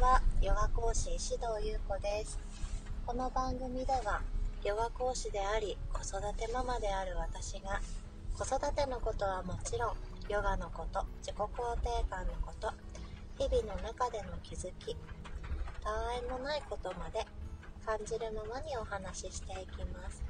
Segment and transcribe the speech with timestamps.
[0.00, 2.38] はヨガ講師石藤優子です。
[3.06, 4.20] この番組では
[4.62, 7.80] ヨガ講師であり子育てママである私が
[8.34, 9.94] 子育てのことはもちろん
[10.28, 11.48] ヨガのこと自己肯
[11.80, 12.70] 定感のこと
[13.38, 14.94] 日々の中での気づき
[15.82, 17.24] たわいもないことまで
[17.86, 20.22] 感じるままにお話ししていきます。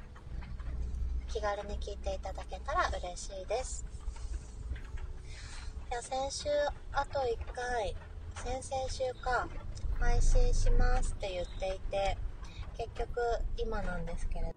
[1.27, 3.85] 気軽に聞いていただけたら嬉しいです。
[5.91, 6.47] いや先週
[6.93, 7.95] あと1回
[8.43, 9.47] 先々週か
[9.99, 12.17] 配信しますって言っていて
[12.77, 13.19] 結局
[13.57, 14.51] 今なんですけれど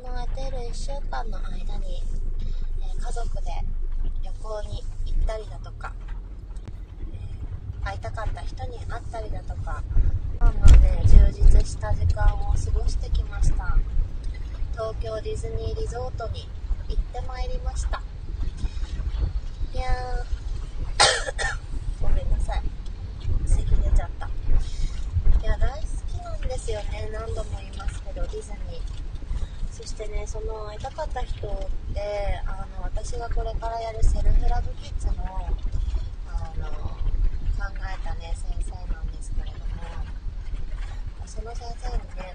[0.00, 2.02] この空いている1週間の間に、
[2.82, 3.50] え、家族で
[4.22, 5.92] 旅行に行ったりだとか、
[7.12, 9.82] え、会いたかった人に会ったりだとか
[10.38, 13.76] まあまあね充実した時間を過ごしてきました。
[14.72, 16.48] 東京ディズニーリゾートに
[16.88, 18.02] 行ってまいりました。
[19.72, 20.44] いやー
[22.04, 22.62] ごめんなさい
[23.46, 28.80] 咳出ちゃったいや大好きなんですよね何度も言いますけどディズニー
[29.70, 31.50] そしてねその会いたかった人っ
[31.94, 35.12] てあの私がこれからやるセルフラブキッズの
[36.28, 36.96] あの考
[37.80, 39.64] えたね先生なんですけれども
[41.26, 42.34] その先生にね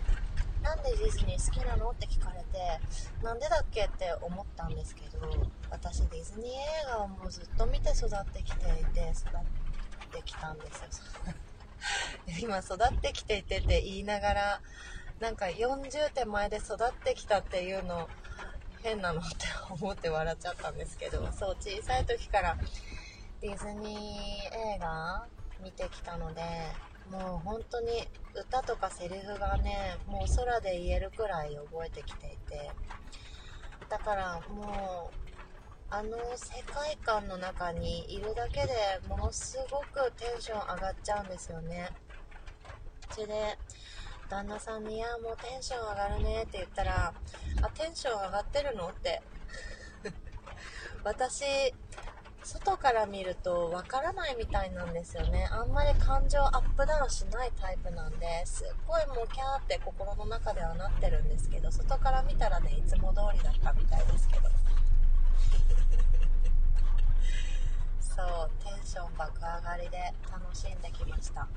[0.62, 1.90] なんでディズニー好きなの？
[1.92, 3.86] って聞かれてなんでだっけ？
[3.86, 5.20] って思ったんですけど
[5.70, 6.56] 私ディズニー映
[6.92, 9.42] 画をもうずっと見て育ってきていて育っ
[10.12, 10.88] てきたんですよ。
[12.42, 14.62] 今育ってきていてって言いながら
[15.20, 18.08] なんか40手前で育ってきたっていうの
[18.82, 22.58] 変なのって思って笑っちゃったんですけどそう小さい時から
[23.42, 25.26] ディズニー映画
[25.62, 26.42] 見てきたので
[27.12, 32.72] もう本当に歌とかセリフがねもう空で言えるくらい覚えてきていて
[33.90, 35.30] だからもう
[35.90, 38.70] あの世界観の中にいるだけで
[39.10, 41.90] ものすごくテンション上がっちゃうんですよね。
[43.10, 43.58] それで
[44.30, 47.12] 旦那さんに「いやもうテンション上がるね」って言ったら
[47.62, 49.22] 「あテンション上がってるの?」って。
[51.04, 51.74] 私
[52.44, 55.48] 外から見るとわからないみたいなんですよね。
[55.52, 64.50] あんまり感情アップダウンしないタイプなんですっごいもうキャーって心の中ではなってるんですけど外から見たらねいつも通りだったみたいですけど。
[68.00, 71.48] そうテンション爆上がりで楽しんできました。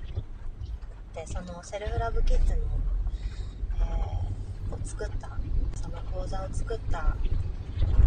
[1.15, 2.57] でそのセルフラブキッズの、
[3.81, 5.29] えー、を作った
[5.75, 7.15] その講座を作った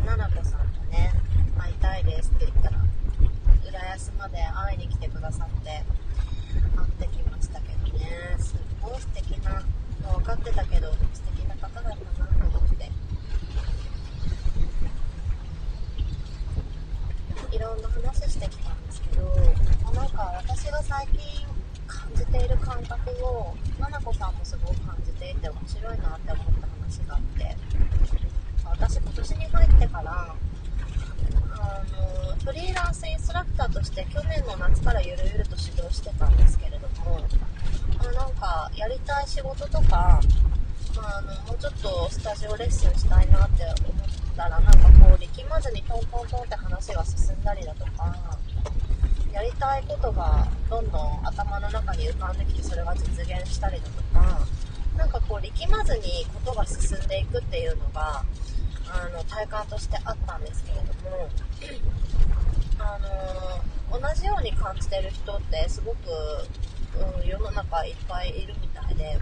[0.06, 1.14] ななこさんとね
[1.58, 2.78] 会いたいですって言ったら
[3.70, 9.62] 浦安まで会いに来てくださって会ってきましたけどねすっごい素敵な
[10.12, 12.90] 分かってたけど素敵な方だったなと思って。
[17.56, 19.24] いろんな話してきたんですけど
[19.94, 21.35] なんか私が最近
[22.38, 27.56] ている感覚をななこさんもすごく感じていて面白いなって思った話があって
[28.66, 30.36] 私今年に入ってから
[31.52, 31.84] あ
[32.36, 37.20] のフリーランスインストラクターとして去年の夏からゆるゆると指導してたんですけれども
[38.00, 40.20] あなんかやりたい仕事とか、
[40.96, 44.72] まあ、のもうちょっとスタジオレッスンしたいなって思ったらなんか
[45.08, 48.38] こう力まずにトントントンって話が進んだりだとか
[49.36, 54.48] やりたいことがどんどん頭の中に浮かんできてそれが実現したりだとか
[54.98, 58.24] なんかこう力まずにことが進んでいくっていうのが
[58.88, 61.28] あの体感としてあったんですけれども、
[62.80, 62.98] あ
[63.92, 65.98] の同じように感じてる人ってすごく、
[67.22, 69.20] うん、世の中いっぱいいるみたいで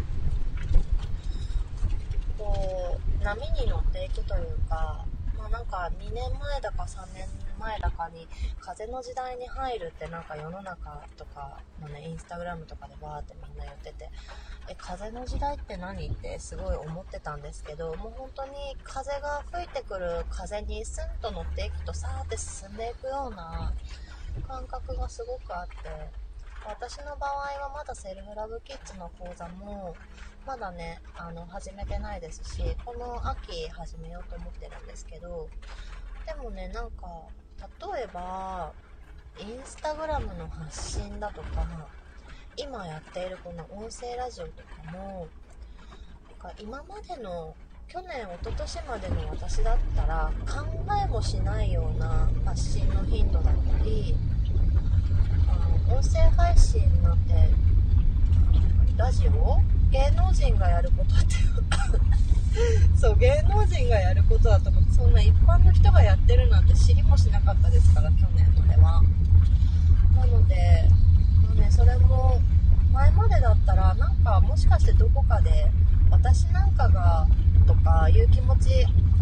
[2.38, 5.06] こう波に乗っていくというか、
[5.38, 7.28] まあ、なんか2年前だか3年
[7.64, 8.28] 前だかに
[8.60, 14.10] 風の時代に入るってなんか世の中とかのねインスタグラムとかでバーってみんな言ってて
[14.70, 16.08] え風の時代って何？
[16.08, 18.52] ってすごい思ってたんですけどもう本当に
[18.84, 23.74] 風が吹いてくる風にスンと乗っていくとさーって進んでいくような
[24.48, 25.74] 感覚がすごくあって
[26.66, 27.32] 私の場合
[27.64, 29.96] はまだセルフラブキッズの講座も
[30.46, 35.50] まだねあの始めてないですしこの秋始めようと思ってるんですけど
[36.26, 37.06] でもねなんか
[37.64, 38.72] 例えば
[39.40, 41.66] インスタグラムの発信だとか
[42.58, 45.28] 今やっているこの音声ラジオとかも
[46.44, 47.56] なんか今までの
[47.88, 50.66] 去年一昨年までの私だったら考
[51.06, 54.16] えもしないような発信の頻度だったり
[55.48, 55.56] あ
[55.90, 57.34] の音声配信なんて
[58.98, 59.58] ラジオ？
[59.92, 61.36] 芸能人がやることって
[62.98, 69.02] そう芸能人がやることだと思そんな一般の人がやってるなんて知りもしなかったですから去年までは。
[70.16, 70.56] なので、
[71.44, 72.40] まあね、それも
[72.92, 75.72] 前までだったらなんかもしかしてどこかで
[76.12, 77.28] 私なんかが
[77.66, 78.70] とかいう気持ち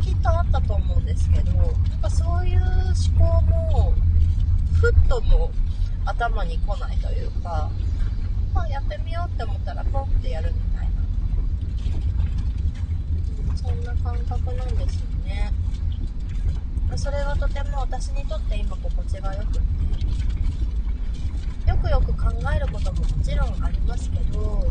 [0.04, 1.62] きっとあったと思うんですけどな
[1.96, 3.94] んかそういう思考も
[4.74, 5.52] ふっとも
[6.04, 7.72] 頭に来ないというか、
[8.54, 10.92] まあ、やってみようって思ったらポンってやるみたいな。
[13.56, 15.52] そんな感覚なんですよね。
[16.98, 19.72] それはとても私にとって今心地がよくって。
[21.68, 24.68] よくよく考えることももちろんありますけど、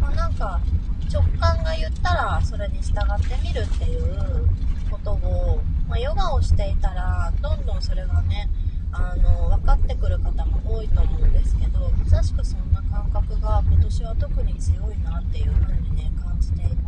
[0.00, 0.60] まあ、なんか
[1.12, 4.48] 直感が言ったらそれに従ってみるっていう
[4.90, 8.48] ことを、まあ、ヨガをしていたらどんどんそれがね
[8.92, 16.87] あの分かってくる方も多いと思うんですけどまさしくそんな感覚が今年は特に強いなっていう風にね感じています。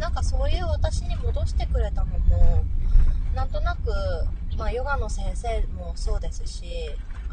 [0.00, 2.64] なんかそういう私に戻してくれたのも
[3.34, 3.90] なんとなく、
[4.56, 6.64] まあ、ヨガの先生もそうですし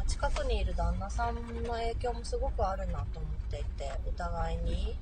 [0.06, 1.34] 近くにいる旦那さん
[1.64, 4.96] の影響もすごくあるなと思っていてお互いに。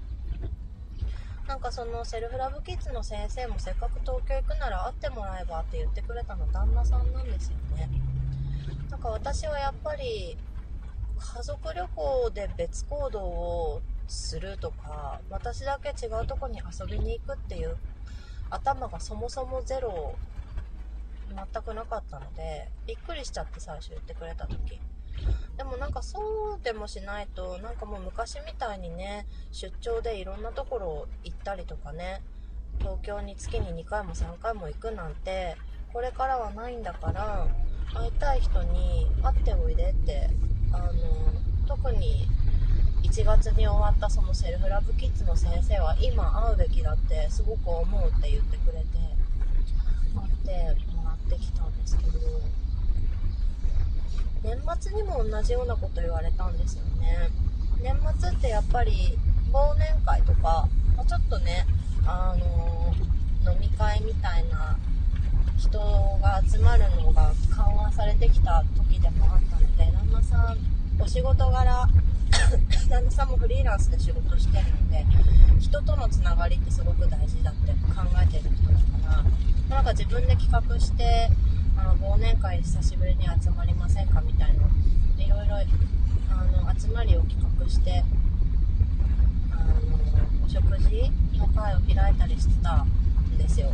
[1.46, 7.90] なんかそのセルフラブキッズの先生もせっかく東京行くなら会ってもらえばって言ってくれたの旦那さんなんですよね。
[8.90, 10.38] なんか私はやっぱり
[11.18, 17.76] 家族旅行で別行動をするとか私だけ違うとこに遊びに行くっていう
[18.50, 20.14] 頭がそもそもゼロ
[21.28, 24.80] 全くなかったのでびっくりしちゃって最初言ってくれた時。
[25.56, 32.20] でもなんかそうでもしないとなんかもう昔みたいにね出張でいろんなところ行ったりとかね
[32.80, 35.56] 東京に月に2回も3回も行くなんて
[35.92, 37.46] これからはないんだから
[37.94, 40.28] 会いたい人に会っておいでって
[40.74, 40.92] あの
[41.66, 42.26] 特に
[43.02, 48.86] 1月に終わったそのセルフラブキッズの先生は今会うべきだってすごく思うって言ってくれて
[50.14, 50.52] 待って
[50.96, 52.18] もらってきたんですけど
[54.42, 57.30] 年末にも同じようなこと言われたんですよね。
[57.82, 59.18] 年末ってやっぱり
[59.52, 61.66] 忘年会とか、まあ、ちょっとね
[62.06, 62.94] あの、
[63.50, 64.78] 飲み会みたいな
[65.56, 69.63] 人が集まるのが緩和されてきた時でもあったの
[70.14, 71.88] で旦那さんお仕事柄
[72.88, 75.04] 旦那さんもフリーランスで仕事してるので
[75.60, 78.78] 人とのつながりってすごく大事だって考えてる人だ
[79.08, 79.24] か
[79.70, 81.30] らなんか自分で企画して
[81.76, 84.64] あの忘年会久しぶりに集まりませんかみたいな
[85.18, 85.56] いろいろ
[86.30, 88.04] あの集まりを企画して
[89.50, 89.72] あの
[90.44, 93.68] お食事の会を開いたりしてたんですよ。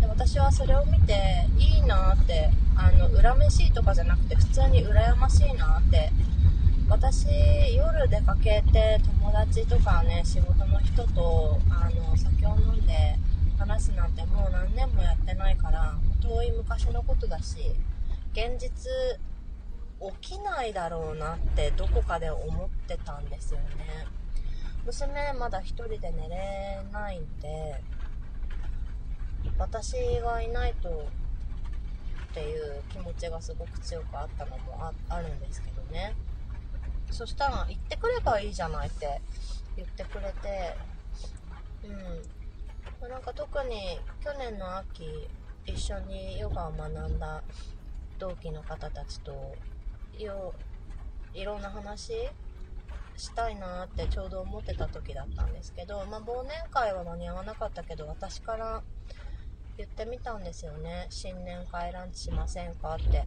[0.00, 2.50] で私はそれを見ていいなって
[2.80, 6.10] あの恨めしいとかじゃなくて普通に羨ましいなって
[6.88, 7.26] 私
[7.76, 13.16] 夜出かけて友達とかね仕事の人とあの酒を飲んで
[13.58, 17.58] 話すなんてもう何年もやってないから遠い昔のことだし
[18.32, 18.90] 現実
[20.22, 24.06] 起きないだろうなってどこかで思ってたんですよね。
[24.86, 27.82] 娘まだ1人で寝れないんで
[29.58, 29.92] 私
[30.22, 31.06] がいないと
[32.30, 36.14] っていう気持ちがすごく強くあったのもあるんですけどね。
[37.10, 39.20] そしたら行ってくればいいじゃないって
[39.76, 40.76] 言ってくれて
[41.84, 43.08] うん。
[43.08, 45.28] なんか特に去年の秋
[45.66, 47.42] 一緒にヨガを学んだ
[48.18, 49.56] 同期の方たちと
[50.18, 50.54] よ
[51.32, 52.12] いろんな話
[53.16, 58.82] したいなってちょうど思ってた時だったんですけど、まあ、忘年会は間に合わなかったけど私から
[59.80, 61.06] 言ってみたんですよね。
[61.08, 63.24] 新年会ランチしませんかって。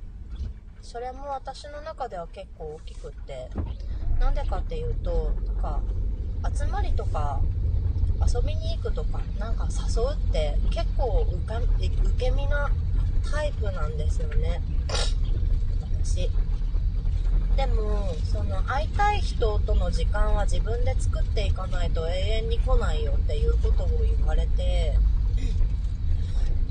[0.83, 3.49] それも私の中では結構大きくって。
[4.19, 5.81] なんでかっていうとなんか
[6.55, 7.41] 集まりとか
[8.31, 11.49] 遊びに行くとかなんか誘うって結構受
[12.19, 12.69] け身な
[13.31, 14.61] タイプなんですよね。
[16.03, 16.29] 私。
[17.57, 24.95] でもその会いたい人との時間は自分で作っていかないと永遠に来ないよっていうことを言われて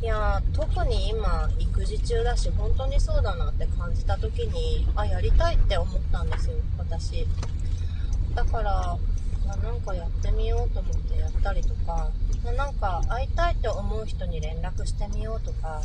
[0.03, 7.25] いや特に今育児中だし本当にそうだなって感じた時にあやりたいって思ったんですよ私。
[8.35, 8.99] だから
[9.63, 12.11] なんかやってみようと思ってやったりとか、
[12.45, 15.83] まなんか会いたいって思う人に連絡してみようとか、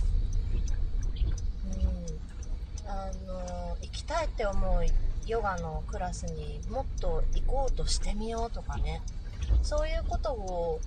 [2.85, 4.85] うん、あの、行きたいって思う
[5.27, 9.01] ヨガのクラスにもっと行こうとしてみようとかね、
[9.61, 10.79] そういうことを、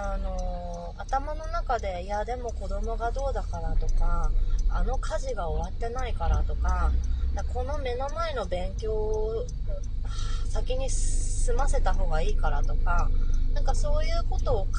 [0.00, 4.30] あの頭の中で、いやでも子供がどうだからとか、
[4.70, 6.92] あの家事が終わってないからとか、
[7.52, 9.44] この目の前の勉強を
[10.48, 13.10] 先に済ませた方がいいからとか、
[13.54, 14.70] なんかそういうことを考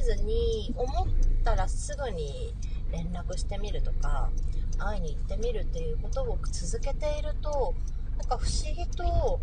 [0.00, 1.06] えずに、思っ
[1.44, 2.54] たらすぐに
[2.90, 4.30] 連絡してみるとか、
[4.78, 7.74] 会いに行ってみるっていうことを続けていると、
[8.16, 9.38] なんか不思議と、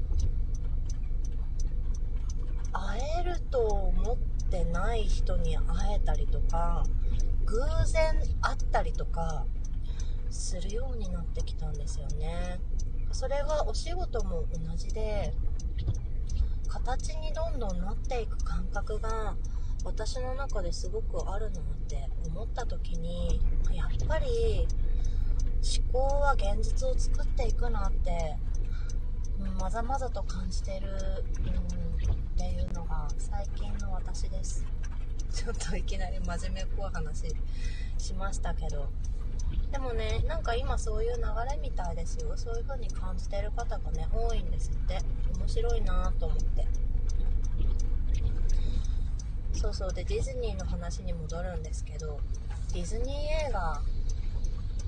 [2.73, 4.17] 会えると思っ
[4.49, 6.83] てない人に会えたりとか
[7.45, 9.45] 偶然会ったりとか
[10.29, 12.59] するようになってきたんですよね。
[13.11, 15.33] それはお仕事も同じで
[16.67, 19.35] 形にどんどんなっていく感覚が
[19.83, 23.41] 私の中ですごくあるなって思った時に
[23.73, 24.67] やっぱり
[25.61, 28.35] 思考は現実を作っていくなって、
[29.59, 30.87] まざまざと感じてる、
[32.33, 32.58] っていう
[33.19, 34.65] 最近の私です。
[35.33, 37.25] ちょっといきなり真面目っぽい話
[37.97, 38.87] しましたけど。
[39.71, 41.21] でもねなんか今そういう流
[41.51, 42.31] れみたいですよ。
[42.35, 44.97] そういう風に感じてる方がね多いんですって。
[45.37, 46.65] 面白いなと思って。
[49.53, 49.93] そうそう。
[49.93, 52.19] でディズニーの話に戻るんですけど。
[52.73, 53.81] ディズニー映画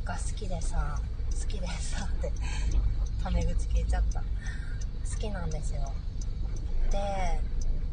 [0.06, 1.00] が好きでさ
[1.32, 2.32] 好きでさって
[3.24, 4.22] タメ口聞いちゃった。
[4.22, 4.26] 好
[5.20, 5.92] きなんですよ。
[6.92, 6.98] で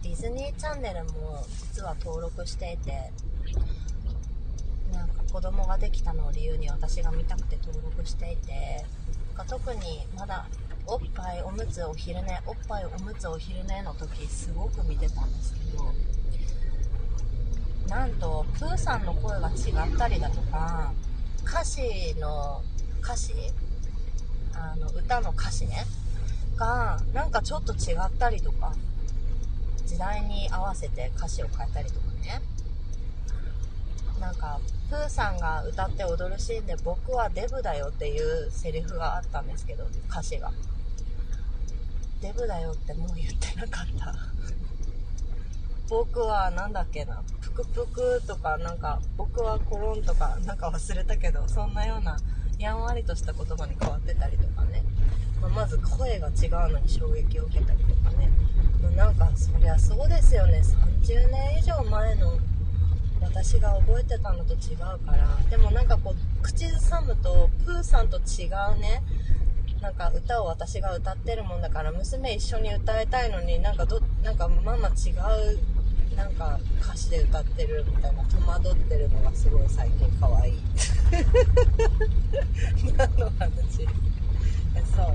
[0.02, 3.10] ディズニーチャンネルも実は登録していて
[4.92, 8.84] なんか子供ができたのを理由に私が見たくて登録していて
[9.48, 10.46] 特にまだ
[10.86, 15.84] おっぱいおむつお昼寝おっぱいおむつお昼寝の時すごく見てたんですけど
[17.88, 19.52] なんとプーさんの声が違
[19.94, 20.92] ったりだとか
[21.44, 22.62] 歌詞の
[23.00, 23.32] 歌詞？
[24.54, 25.84] あの歌の歌詞ね？
[26.56, 28.74] がなんかちょっと違ったりとか
[29.88, 32.42] 時代に合わせて歌詞を変えたりとかね。
[34.20, 40.52] なんかプーさんが歌って踊るシーンで「僕はデブだよ」っていうセリフがあったんですけど歌詞が。
[42.20, 44.14] デブだよってもう言ってなかった。
[45.88, 47.22] 僕は何だっけな。
[47.40, 52.18] ぷくぷくとかなんか僕はコロンとかなんか忘れたけどそんなような
[52.58, 54.82] やんわりとした言葉に変わってたりとかね、
[55.40, 58.07] まあ、まず声が違うのに衝撃を受けたりとか。
[58.96, 60.62] なんかそりゃそうですよね。
[61.02, 62.38] 30年以上前の
[63.20, 65.36] 私が覚えてたのと違うから。
[65.50, 69.02] でもなんかこう口ずさむとプーさんと違うね。
[69.80, 75.16] なんか歌を私が歌ってるもんだから娘一緒に歌いたいのになんかどなんかママ違う
[76.16, 80.54] なんか歌詞で歌ってるみたいな戸惑ってるのがすごい最近可愛い。
[80.54, 80.58] い
[82.98, 83.86] 何の話？
[84.96, 85.06] そう。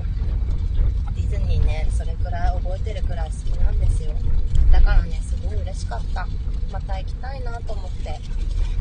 [1.24, 4.10] ィズニーねそれくらい覚えてるくらい好きなんですよ。
[4.70, 6.26] だからねすごい嬉しかった。
[6.72, 8.18] また行きたいなと思って。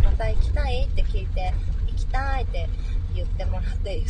[0.03, 1.53] また行きたいって聞いて
[1.87, 2.69] 行きたいって
[3.15, 4.03] 言ってもらって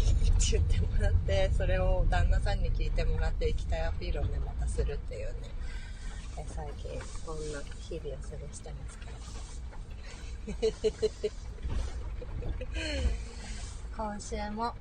[0.52, 5.34] 言ってもらってそれを旦那さんに聞いてもらって行きたいアピールをねまたするっていうね。
[6.48, 8.98] 最近こんな日々を過ごしてます
[10.60, 10.72] け
[11.22, 11.34] ど。
[13.96, 14.74] 今週も、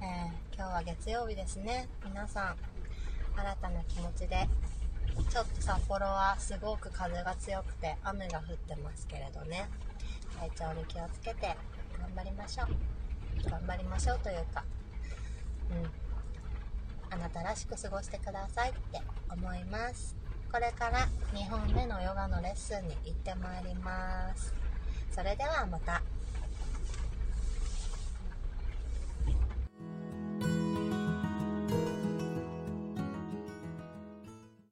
[0.00, 1.88] えー、今日は月曜日ですね。
[2.04, 2.56] 皆さん
[3.36, 4.48] 新たな気持ちで
[5.28, 9.68] ちょっと札幌はすごく風が強くて雨が降ってますけれどね。
[10.38, 11.56] 体調に気をつけて
[11.98, 13.50] 頑張りましょう。
[13.50, 14.64] 頑張りましょうというか
[15.72, 15.90] うん。
[17.10, 19.00] あなたらしく過ごしてくださいって
[19.32, 20.14] 思います。
[20.52, 24.54] これから2本目のヨガのレッスンに行ってまいります。
[25.10, 26.02] それではまた。